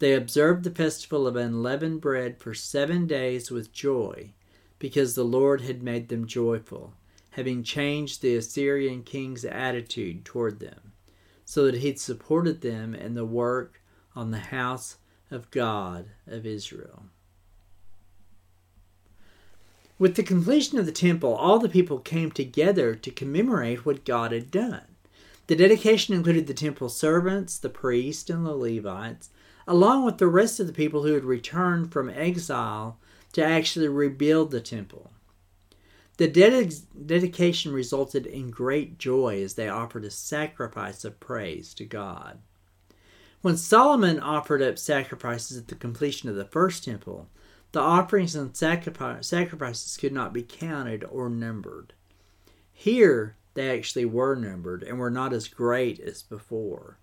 They 0.00 0.14
observed 0.14 0.64
the 0.64 0.70
festival 0.72 1.28
of 1.28 1.36
unleavened 1.36 2.00
bread 2.00 2.40
for 2.40 2.52
seven 2.52 3.06
days 3.06 3.52
with 3.52 3.72
joy, 3.72 4.32
because 4.78 5.14
the 5.14 5.24
Lord 5.24 5.62
had 5.62 5.82
made 5.82 6.08
them 6.08 6.26
joyful, 6.26 6.94
having 7.30 7.62
changed 7.62 8.22
the 8.22 8.36
Assyrian 8.36 9.02
king's 9.02 9.44
attitude 9.44 10.24
toward 10.24 10.60
them, 10.60 10.92
so 11.44 11.64
that 11.64 11.76
he'd 11.76 11.98
supported 11.98 12.60
them 12.60 12.94
in 12.94 13.14
the 13.14 13.24
work 13.24 13.82
on 14.14 14.30
the 14.30 14.38
house 14.38 14.96
of 15.30 15.50
God 15.50 16.06
of 16.26 16.46
Israel. 16.46 17.04
With 19.98 20.14
the 20.14 20.22
completion 20.22 20.78
of 20.78 20.86
the 20.86 20.92
temple, 20.92 21.34
all 21.34 21.58
the 21.58 21.68
people 21.68 21.98
came 21.98 22.30
together 22.30 22.94
to 22.94 23.10
commemorate 23.10 23.84
what 23.84 24.04
God 24.04 24.30
had 24.30 24.50
done. 24.50 24.82
The 25.48 25.56
dedication 25.56 26.14
included 26.14 26.46
the 26.46 26.54
temple 26.54 26.88
servants, 26.88 27.58
the 27.58 27.68
priests, 27.68 28.30
and 28.30 28.46
the 28.46 28.54
Levites, 28.54 29.30
along 29.66 30.04
with 30.04 30.18
the 30.18 30.28
rest 30.28 30.60
of 30.60 30.66
the 30.68 30.72
people 30.72 31.02
who 31.02 31.14
had 31.14 31.24
returned 31.24 31.92
from 31.92 32.10
exile 32.10 32.98
to 33.32 33.44
actually 33.44 33.88
rebuild 33.88 34.50
the 34.50 34.60
temple. 34.60 35.12
The 36.16 36.26
dedication 37.06 37.72
resulted 37.72 38.26
in 38.26 38.50
great 38.50 38.98
joy 38.98 39.42
as 39.42 39.54
they 39.54 39.68
offered 39.68 40.04
a 40.04 40.10
sacrifice 40.10 41.04
of 41.04 41.20
praise 41.20 41.72
to 41.74 41.84
God. 41.84 42.40
When 43.40 43.56
Solomon 43.56 44.18
offered 44.18 44.60
up 44.60 44.78
sacrifices 44.78 45.56
at 45.56 45.68
the 45.68 45.76
completion 45.76 46.28
of 46.28 46.34
the 46.34 46.44
first 46.44 46.84
temple, 46.84 47.28
the 47.70 47.78
offerings 47.78 48.34
and 48.34 48.56
sacrifices 48.56 49.96
could 49.96 50.12
not 50.12 50.32
be 50.32 50.42
counted 50.42 51.04
or 51.04 51.28
numbered. 51.28 51.92
Here, 52.72 53.36
they 53.54 53.76
actually 53.76 54.06
were 54.06 54.34
numbered 54.34 54.82
and 54.82 54.98
were 54.98 55.10
not 55.10 55.32
as 55.32 55.46
great 55.46 56.00
as 56.00 56.22
before. 56.22 56.98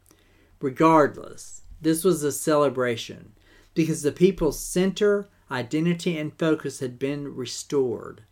Regardless, 0.60 1.62
this 1.82 2.04
was 2.04 2.24
a 2.24 2.32
celebration 2.32 3.34
because 3.74 4.02
the 4.02 4.12
people's 4.12 4.60
center, 4.60 5.30
identity, 5.52 6.18
and 6.18 6.38
focus 6.38 6.80
had 6.80 6.98
been 6.98 7.36
restored 7.36 8.24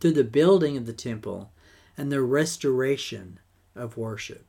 through 0.00 0.12
the 0.12 0.24
building 0.24 0.76
of 0.76 0.86
the 0.86 0.92
temple 0.92 1.52
and 1.96 2.10
the 2.10 2.22
restoration 2.22 3.38
of 3.74 3.96
worship. 3.96 4.46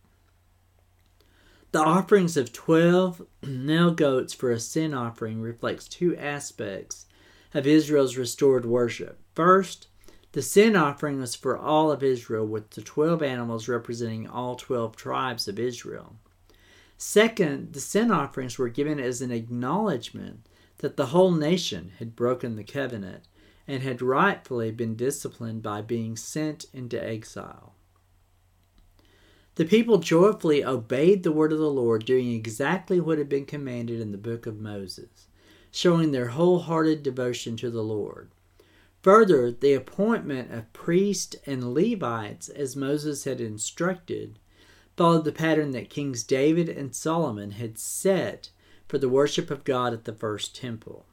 The 1.71 1.79
offerings 1.79 2.35
of 2.35 2.51
12 2.51 3.25
male 3.43 3.91
goats 3.91 4.33
for 4.33 4.51
a 4.51 4.59
sin 4.59 4.93
offering 4.93 5.41
reflects 5.41 5.87
two 5.87 6.15
aspects 6.17 7.05
of 7.53 7.67
Israel's 7.67 8.17
restored 8.17 8.65
worship. 8.65 9.19
First, 9.35 9.87
the 10.33 10.41
sin 10.41 10.75
offering 10.75 11.19
was 11.19 11.35
for 11.35 11.57
all 11.57 11.91
of 11.91 12.03
Israel, 12.03 12.45
with 12.45 12.71
the 12.71 12.81
12 12.81 13.21
animals 13.21 13.67
representing 13.67 14.27
all 14.27 14.55
12 14.55 14.95
tribes 14.95 15.47
of 15.47 15.59
Israel. 15.59 16.15
Second, 16.97 17.73
the 17.73 17.79
sin 17.79 18.11
offerings 18.11 18.57
were 18.57 18.69
given 18.69 18.99
as 18.99 19.21
an 19.21 19.31
acknowledgement 19.31 20.45
that 20.81 20.97
the 20.97 21.07
whole 21.07 21.31
nation 21.31 21.93
had 21.99 22.15
broken 22.15 22.55
the 22.55 22.63
covenant 22.63 23.23
and 23.67 23.83
had 23.83 24.01
rightfully 24.01 24.71
been 24.71 24.95
disciplined 24.95 25.63
by 25.63 25.81
being 25.81 26.17
sent 26.17 26.65
into 26.73 27.01
exile. 27.01 27.75
The 29.55 29.65
people 29.65 29.99
joyfully 29.99 30.65
obeyed 30.65 31.23
the 31.23 31.31
word 31.31 31.51
of 31.51 31.59
the 31.59 31.69
Lord, 31.69 32.05
doing 32.05 32.31
exactly 32.31 32.99
what 32.99 33.17
had 33.17 33.29
been 33.29 33.45
commanded 33.45 34.01
in 34.01 34.11
the 34.11 34.17
book 34.17 34.45
of 34.45 34.59
Moses, 34.59 35.27
showing 35.71 36.11
their 36.11 36.29
wholehearted 36.29 37.03
devotion 37.03 37.57
to 37.57 37.69
the 37.69 37.83
Lord. 37.83 38.31
Further, 39.03 39.51
the 39.51 39.73
appointment 39.73 40.51
of 40.51 40.71
priests 40.73 41.35
and 41.45 41.73
Levites, 41.73 42.49
as 42.49 42.75
Moses 42.75 43.25
had 43.25 43.41
instructed, 43.41 44.39
followed 44.95 45.25
the 45.25 45.31
pattern 45.31 45.71
that 45.71 45.89
Kings 45.89 46.23
David 46.23 46.69
and 46.69 46.95
Solomon 46.95 47.51
had 47.51 47.77
set 47.77 48.49
for 48.91 48.97
the 48.97 49.07
worship 49.07 49.49
of 49.49 49.63
God 49.63 49.93
at 49.93 50.03
the 50.03 50.11
first 50.11 50.53
temple. 50.53 51.05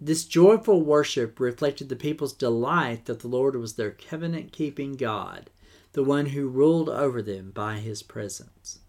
This 0.00 0.24
joyful 0.24 0.82
worship 0.82 1.38
reflected 1.38 1.88
the 1.88 1.94
people's 1.94 2.32
delight 2.32 3.04
that 3.04 3.20
the 3.20 3.28
Lord 3.28 3.54
was 3.54 3.74
their 3.74 3.92
covenant 3.92 4.50
keeping 4.50 4.94
God 4.94 5.50
the 5.92 6.02
one 6.02 6.26
who 6.26 6.48
ruled 6.48 6.88
over 6.88 7.22
them 7.22 7.52
by 7.52 7.76
his 7.76 8.02
presence. 8.02 8.80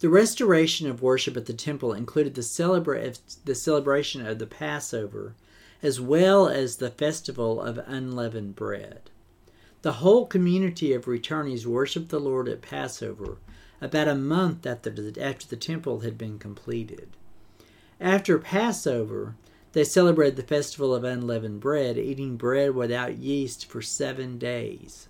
The 0.00 0.10
restoration 0.10 0.86
of 0.86 1.00
worship 1.00 1.34
at 1.34 1.46
the 1.46 1.54
temple 1.54 1.94
included 1.94 2.34
the, 2.34 2.42
celebra- 2.42 3.18
the 3.46 3.54
celebration 3.54 4.26
of 4.26 4.38
the 4.38 4.46
Passover 4.46 5.34
as 5.82 5.98
well 5.98 6.46
as 6.46 6.76
the 6.76 6.90
festival 6.90 7.58
of 7.58 7.78
unleavened 7.86 8.54
bread. 8.54 9.08
The 9.80 9.92
whole 9.92 10.26
community 10.26 10.92
of 10.92 11.06
returnees 11.06 11.64
worshiped 11.64 12.10
the 12.10 12.20
Lord 12.20 12.50
at 12.50 12.60
Passover 12.60 13.38
about 13.80 14.08
a 14.08 14.14
month 14.14 14.66
after 14.66 14.90
the, 14.90 15.22
after 15.22 15.46
the 15.46 15.56
temple 15.56 16.00
had 16.00 16.16
been 16.16 16.38
completed. 16.38 17.08
After 18.00 18.38
Passover, 18.38 19.34
they 19.72 19.84
celebrated 19.84 20.36
the 20.36 20.42
festival 20.42 20.94
of 20.94 21.04
unleavened 21.04 21.60
bread, 21.60 21.98
eating 21.98 22.36
bread 22.36 22.74
without 22.74 23.18
yeast 23.18 23.66
for 23.66 23.82
seven 23.82 24.38
days. 24.38 25.08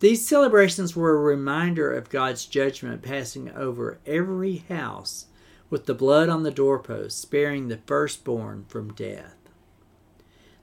These 0.00 0.26
celebrations 0.26 0.96
were 0.96 1.14
a 1.14 1.22
reminder 1.22 1.92
of 1.92 2.10
God's 2.10 2.46
judgment 2.46 3.02
passing 3.02 3.50
over 3.50 3.98
every 4.04 4.56
house 4.68 5.26
with 5.70 5.86
the 5.86 5.94
blood 5.94 6.28
on 6.28 6.42
the 6.42 6.50
doorpost, 6.50 7.20
sparing 7.20 7.68
the 7.68 7.78
firstborn 7.86 8.64
from 8.68 8.92
death. 8.94 9.36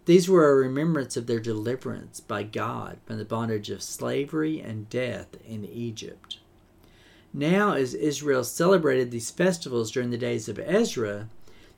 These 0.04 0.28
were 0.28 0.50
a 0.50 0.56
remembrance 0.56 1.16
of 1.16 1.28
their 1.28 1.40
deliverance 1.40 2.20
by 2.20 2.44
God 2.44 2.98
from 3.06 3.18
the 3.18 3.26
bondage 3.26 3.70
of 3.70 3.82
slavery 3.82 4.60
and 4.60 4.90
death 4.90 5.30
in 5.48 5.64
Egypt. 5.64 6.39
Now, 7.34 7.74
as 7.74 7.94
Israel 7.94 8.44
celebrated 8.44 9.12
these 9.12 9.30
festivals 9.32 9.92
during 9.92 10.10
the 10.10 10.18
days 10.18 10.50
of 10.50 10.60
Ezra, 10.60 11.30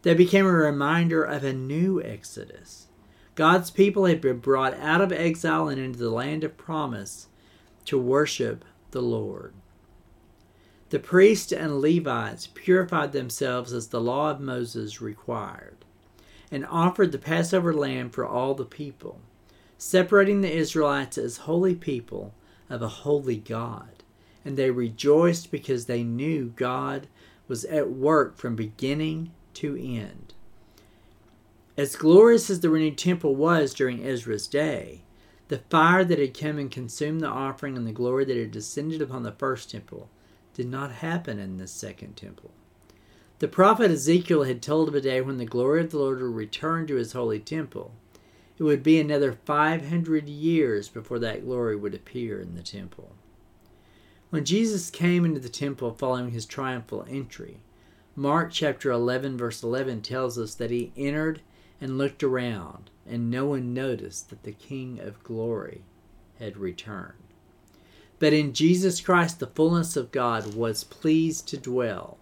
they 0.03 0.13
became 0.13 0.45
a 0.45 0.51
reminder 0.51 1.23
of 1.23 1.43
a 1.43 1.53
new 1.53 2.01
Exodus. 2.01 2.87
God's 3.35 3.69
people 3.69 4.05
had 4.05 4.21
been 4.21 4.39
brought 4.39 4.73
out 4.75 5.01
of 5.01 5.11
exile 5.11 5.67
and 5.67 5.79
into 5.79 5.99
the 5.99 6.09
land 6.09 6.43
of 6.43 6.57
promise 6.57 7.27
to 7.85 7.97
worship 7.97 8.63
the 8.91 9.01
Lord. 9.01 9.53
The 10.89 10.99
priests 10.99 11.53
and 11.53 11.79
Levites 11.79 12.49
purified 12.53 13.13
themselves 13.13 13.71
as 13.71 13.87
the 13.87 14.01
law 14.01 14.31
of 14.31 14.41
Moses 14.41 15.01
required, 15.01 15.77
and 16.51 16.65
offered 16.65 17.13
the 17.13 17.17
Passover 17.17 17.73
lamb 17.73 18.09
for 18.09 18.25
all 18.25 18.53
the 18.53 18.65
people, 18.65 19.21
separating 19.77 20.41
the 20.41 20.53
Israelites 20.53 21.17
as 21.17 21.37
holy 21.37 21.75
people 21.75 22.33
of 22.69 22.81
a 22.81 22.89
holy 22.89 23.37
God. 23.37 24.00
And 24.43 24.57
they 24.57 24.71
rejoiced 24.71 25.51
because 25.51 25.85
they 25.85 26.03
knew 26.03 26.53
God 26.55 27.07
was 27.47 27.65
at 27.65 27.91
work 27.91 28.37
from 28.37 28.55
beginning 28.55 29.31
to 29.55 29.77
end. 29.77 30.33
As 31.77 31.95
glorious 31.95 32.49
as 32.49 32.59
the 32.59 32.69
renewed 32.69 32.97
temple 32.97 33.35
was 33.35 33.73
during 33.73 34.03
Ezra's 34.05 34.47
day, 34.47 35.01
the 35.47 35.59
fire 35.69 36.05
that 36.05 36.19
had 36.19 36.37
come 36.37 36.57
and 36.57 36.71
consumed 36.71 37.21
the 37.21 37.27
offering 37.27 37.75
and 37.75 37.85
the 37.85 37.91
glory 37.91 38.23
that 38.25 38.37
had 38.37 38.51
descended 38.51 39.01
upon 39.01 39.23
the 39.23 39.31
first 39.31 39.69
temple 39.71 40.09
did 40.53 40.69
not 40.69 40.91
happen 40.91 41.39
in 41.39 41.57
this 41.57 41.71
second 41.71 42.15
temple. 42.15 42.51
The 43.39 43.47
prophet 43.47 43.89
Ezekiel 43.89 44.43
had 44.43 44.61
told 44.61 44.87
of 44.87 44.95
a 44.95 45.01
day 45.01 45.19
when 45.19 45.37
the 45.37 45.45
glory 45.45 45.81
of 45.81 45.89
the 45.91 45.97
Lord 45.97 46.21
would 46.21 46.35
return 46.35 46.87
to 46.87 46.95
his 46.95 47.13
holy 47.13 47.39
temple. 47.39 47.93
It 48.57 48.63
would 48.63 48.83
be 48.83 48.99
another 48.99 49.33
500 49.33 50.29
years 50.29 50.87
before 50.87 51.19
that 51.19 51.43
glory 51.43 51.75
would 51.75 51.95
appear 51.95 52.39
in 52.39 52.55
the 52.55 52.61
temple. 52.61 53.15
When 54.31 54.45
Jesus 54.45 54.89
came 54.89 55.25
into 55.25 55.41
the 55.41 55.49
temple 55.49 55.93
following 55.93 56.31
his 56.31 56.45
triumphal 56.45 57.05
entry, 57.09 57.57
Mark 58.15 58.49
chapter 58.49 58.89
11 58.89 59.37
verse 59.37 59.61
11 59.61 60.03
tells 60.03 60.39
us 60.39 60.55
that 60.55 60.71
he 60.71 60.93
entered 60.95 61.41
and 61.81 61.97
looked 61.97 62.23
around 62.23 62.89
and 63.05 63.29
no 63.29 63.47
one 63.47 63.73
noticed 63.73 64.29
that 64.29 64.43
the 64.43 64.53
King 64.53 65.01
of 65.01 65.21
glory 65.21 65.81
had 66.39 66.55
returned. 66.55 67.17
But 68.19 68.31
in 68.31 68.53
Jesus 68.53 69.01
Christ, 69.01 69.39
the 69.41 69.47
fullness 69.47 69.97
of 69.97 70.13
God 70.13 70.55
was 70.55 70.85
pleased 70.85 71.49
to 71.49 71.57
dwell. 71.57 72.17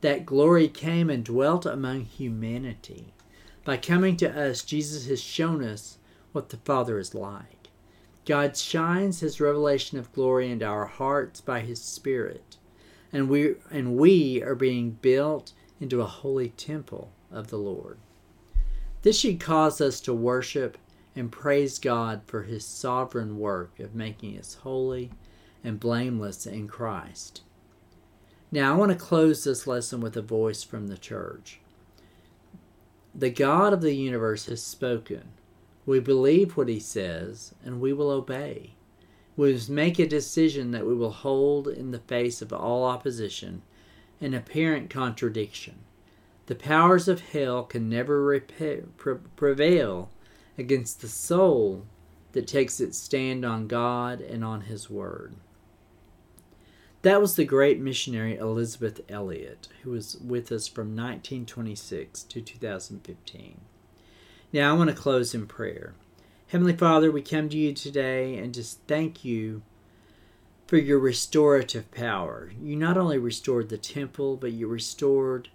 That 0.00 0.26
glory 0.26 0.66
came 0.66 1.08
and 1.08 1.24
dwelt 1.24 1.64
among 1.64 2.06
humanity. 2.06 3.14
By 3.64 3.76
coming 3.76 4.16
to 4.16 4.28
us, 4.36 4.64
Jesus 4.64 5.06
has 5.06 5.20
shown 5.20 5.62
us 5.62 5.98
what 6.32 6.48
the 6.48 6.56
Father 6.56 6.98
is 6.98 7.14
like. 7.14 7.61
God 8.24 8.56
shines 8.56 9.20
his 9.20 9.40
revelation 9.40 9.98
of 9.98 10.12
glory 10.12 10.50
into 10.50 10.64
our 10.64 10.86
hearts 10.86 11.40
by 11.40 11.60
his 11.60 11.82
Spirit, 11.82 12.56
and 13.12 13.28
we, 13.28 13.56
and 13.70 13.96
we 13.96 14.42
are 14.42 14.54
being 14.54 14.92
built 14.92 15.52
into 15.80 16.00
a 16.00 16.06
holy 16.06 16.50
temple 16.50 17.10
of 17.30 17.48
the 17.48 17.58
Lord. 17.58 17.98
This 19.02 19.18
should 19.18 19.40
cause 19.40 19.80
us 19.80 20.00
to 20.02 20.14
worship 20.14 20.78
and 21.16 21.32
praise 21.32 21.78
God 21.78 22.22
for 22.26 22.44
his 22.44 22.64
sovereign 22.64 23.38
work 23.38 23.80
of 23.80 23.94
making 23.94 24.38
us 24.38 24.54
holy 24.62 25.10
and 25.64 25.80
blameless 25.80 26.46
in 26.46 26.68
Christ. 26.68 27.42
Now, 28.52 28.72
I 28.72 28.76
want 28.76 28.92
to 28.92 28.98
close 28.98 29.44
this 29.44 29.66
lesson 29.66 30.00
with 30.00 30.16
a 30.16 30.22
voice 30.22 30.62
from 30.62 30.86
the 30.86 30.98
church. 30.98 31.60
The 33.14 33.30
God 33.30 33.72
of 33.72 33.80
the 33.80 33.94
universe 33.94 34.46
has 34.46 34.62
spoken 34.62 35.32
We 35.84 35.98
believe 35.98 36.56
what 36.56 36.68
he 36.68 36.78
says, 36.78 37.54
and 37.64 37.80
we 37.80 37.92
will 37.92 38.10
obey. 38.10 38.74
We 39.36 39.52
must 39.52 39.70
make 39.70 39.98
a 39.98 40.06
decision 40.06 40.70
that 40.70 40.86
we 40.86 40.94
will 40.94 41.10
hold 41.10 41.66
in 41.66 41.90
the 41.90 41.98
face 41.98 42.40
of 42.42 42.52
all 42.52 42.84
opposition 42.84 43.62
and 44.20 44.34
apparent 44.34 44.90
contradiction. 44.90 45.80
The 46.46 46.54
powers 46.54 47.08
of 47.08 47.20
hell 47.20 47.64
can 47.64 47.88
never 47.88 48.22
repair, 48.22 48.82
pre- 48.96 49.16
prevail 49.36 50.10
against 50.58 51.00
the 51.00 51.08
soul 51.08 51.86
that 52.32 52.46
takes 52.46 52.80
its 52.80 52.98
stand 52.98 53.44
on 53.44 53.66
God 53.66 54.20
and 54.20 54.44
on 54.44 54.62
His 54.62 54.88
Word. 54.88 55.34
That 57.02 57.20
was 57.20 57.34
the 57.34 57.44
great 57.44 57.80
missionary 57.80 58.36
Elisabeth 58.36 59.00
Elliot, 59.08 59.68
who 59.82 59.90
was 59.90 60.16
with 60.16 60.52
us 60.52 60.68
from 60.68 60.94
1926 60.94 62.22
to 62.24 62.40
2015. 62.40 63.60
Now 64.54 64.70
I 64.70 64.76
want 64.76 64.90
to 64.90 64.96
close 64.96 65.34
in 65.34 65.46
prayer. 65.46 65.94
Heavenly 66.48 66.76
Father, 66.76 67.10
we 67.10 67.22
come 67.22 67.48
to 67.48 67.56
you 67.56 67.72
today 67.72 68.36
and 68.36 68.52
just 68.52 68.80
thank 68.86 69.24
you 69.24 69.62
for 70.66 70.76
your 70.76 70.98
restorative 70.98 71.90
power. 71.90 72.52
You 72.60 72.76
not 72.76 72.98
only 72.98 73.16
restored 73.16 73.70
the 73.70 73.78
temple, 73.78 74.36
but 74.36 74.52
you 74.52 74.66
restored 74.66 75.48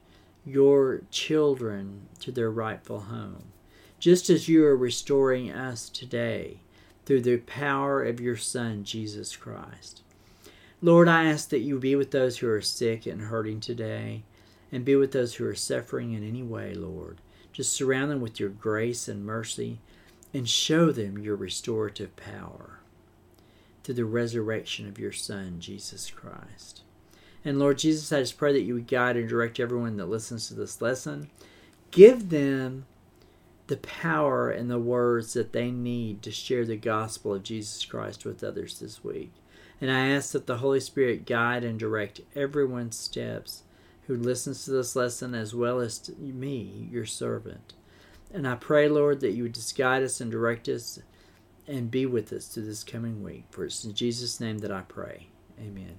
your 0.43 1.01
children 1.11 2.07
to 2.21 2.31
their 2.31 2.49
rightful 2.49 3.01
home. 3.01 3.43
Just 3.99 4.31
as 4.31 4.49
you 4.49 4.65
are 4.65 4.75
restoring 4.75 5.51
us 5.51 5.89
today 5.89 6.61
through 7.05 7.21
the 7.21 7.37
power 7.37 8.03
of 8.03 8.19
your 8.19 8.37
Son, 8.37 8.83
Jesus 8.83 9.35
Christ. 9.35 10.01
Lord, 10.81 11.07
I 11.07 11.25
ask 11.25 11.49
that 11.49 11.59
you 11.59 11.77
be 11.77 11.95
with 11.95 12.09
those 12.09 12.39
who 12.39 12.49
are 12.49 12.61
sick 12.61 13.05
and 13.05 13.21
hurting 13.21 13.59
today, 13.59 14.23
and 14.71 14.83
be 14.83 14.95
with 14.95 15.11
those 15.11 15.35
who 15.35 15.45
are 15.45 15.55
suffering 15.55 16.13
in 16.13 16.27
any 16.27 16.43
way, 16.43 16.73
Lord. 16.73 17.19
Just 17.53 17.73
surround 17.73 18.11
them 18.11 18.21
with 18.21 18.39
your 18.39 18.49
grace 18.49 19.07
and 19.07 19.25
mercy 19.25 19.79
and 20.33 20.47
show 20.47 20.91
them 20.91 21.17
your 21.17 21.35
restorative 21.35 22.15
power 22.15 22.79
through 23.83 23.95
the 23.95 24.05
resurrection 24.05 24.87
of 24.87 24.99
your 24.99 25.11
Son, 25.11 25.59
Jesus 25.59 26.09
Christ. 26.09 26.81
And 27.45 27.59
Lord 27.59 27.77
Jesus, 27.77 28.11
I 28.11 28.19
just 28.19 28.37
pray 28.37 28.51
that 28.53 28.63
you 28.63 28.73
would 28.73 28.87
guide 28.87 29.15
and 29.15 29.29
direct 29.29 29.59
everyone 29.59 29.97
that 29.97 30.09
listens 30.09 30.47
to 30.47 30.53
this 30.53 30.81
lesson. 30.81 31.29
Give 31.91 32.29
them 32.29 32.85
the 33.67 33.77
power 33.77 34.49
and 34.49 34.69
the 34.69 34.79
words 34.79 35.33
that 35.33 35.53
they 35.53 35.71
need 35.71 36.21
to 36.23 36.31
share 36.31 36.65
the 36.65 36.77
gospel 36.77 37.33
of 37.33 37.43
Jesus 37.43 37.85
Christ 37.85 38.25
with 38.25 38.43
others 38.43 38.79
this 38.79 39.03
week. 39.03 39.31
And 39.79 39.91
I 39.91 40.09
ask 40.09 40.31
that 40.31 40.47
the 40.47 40.57
Holy 40.57 40.79
Spirit 40.79 41.25
guide 41.25 41.63
and 41.63 41.79
direct 41.79 42.21
everyone's 42.35 42.97
steps 42.97 43.63
who 44.07 44.15
listens 44.15 44.65
to 44.65 44.71
this 44.71 44.95
lesson 44.95 45.35
as 45.35 45.53
well 45.53 45.79
as 45.79 45.99
to 45.99 46.13
me, 46.13 46.87
your 46.91 47.05
servant. 47.05 47.73
And 48.33 48.47
I 48.47 48.55
pray, 48.55 48.89
Lord, 48.89 49.19
that 49.21 49.31
you 49.31 49.43
would 49.43 49.53
just 49.53 49.77
guide 49.77 50.03
us 50.03 50.19
and 50.19 50.31
direct 50.31 50.67
us 50.67 50.99
and 51.67 51.91
be 51.91 52.05
with 52.05 52.31
us 52.33 52.47
through 52.47 52.65
this 52.65 52.83
coming 52.83 53.21
week. 53.21 53.45
For 53.51 53.65
it's 53.65 53.83
in 53.83 53.93
Jesus' 53.93 54.39
name 54.39 54.59
that 54.59 54.71
I 54.71 54.81
pray. 54.81 55.27
Amen. 55.59 55.97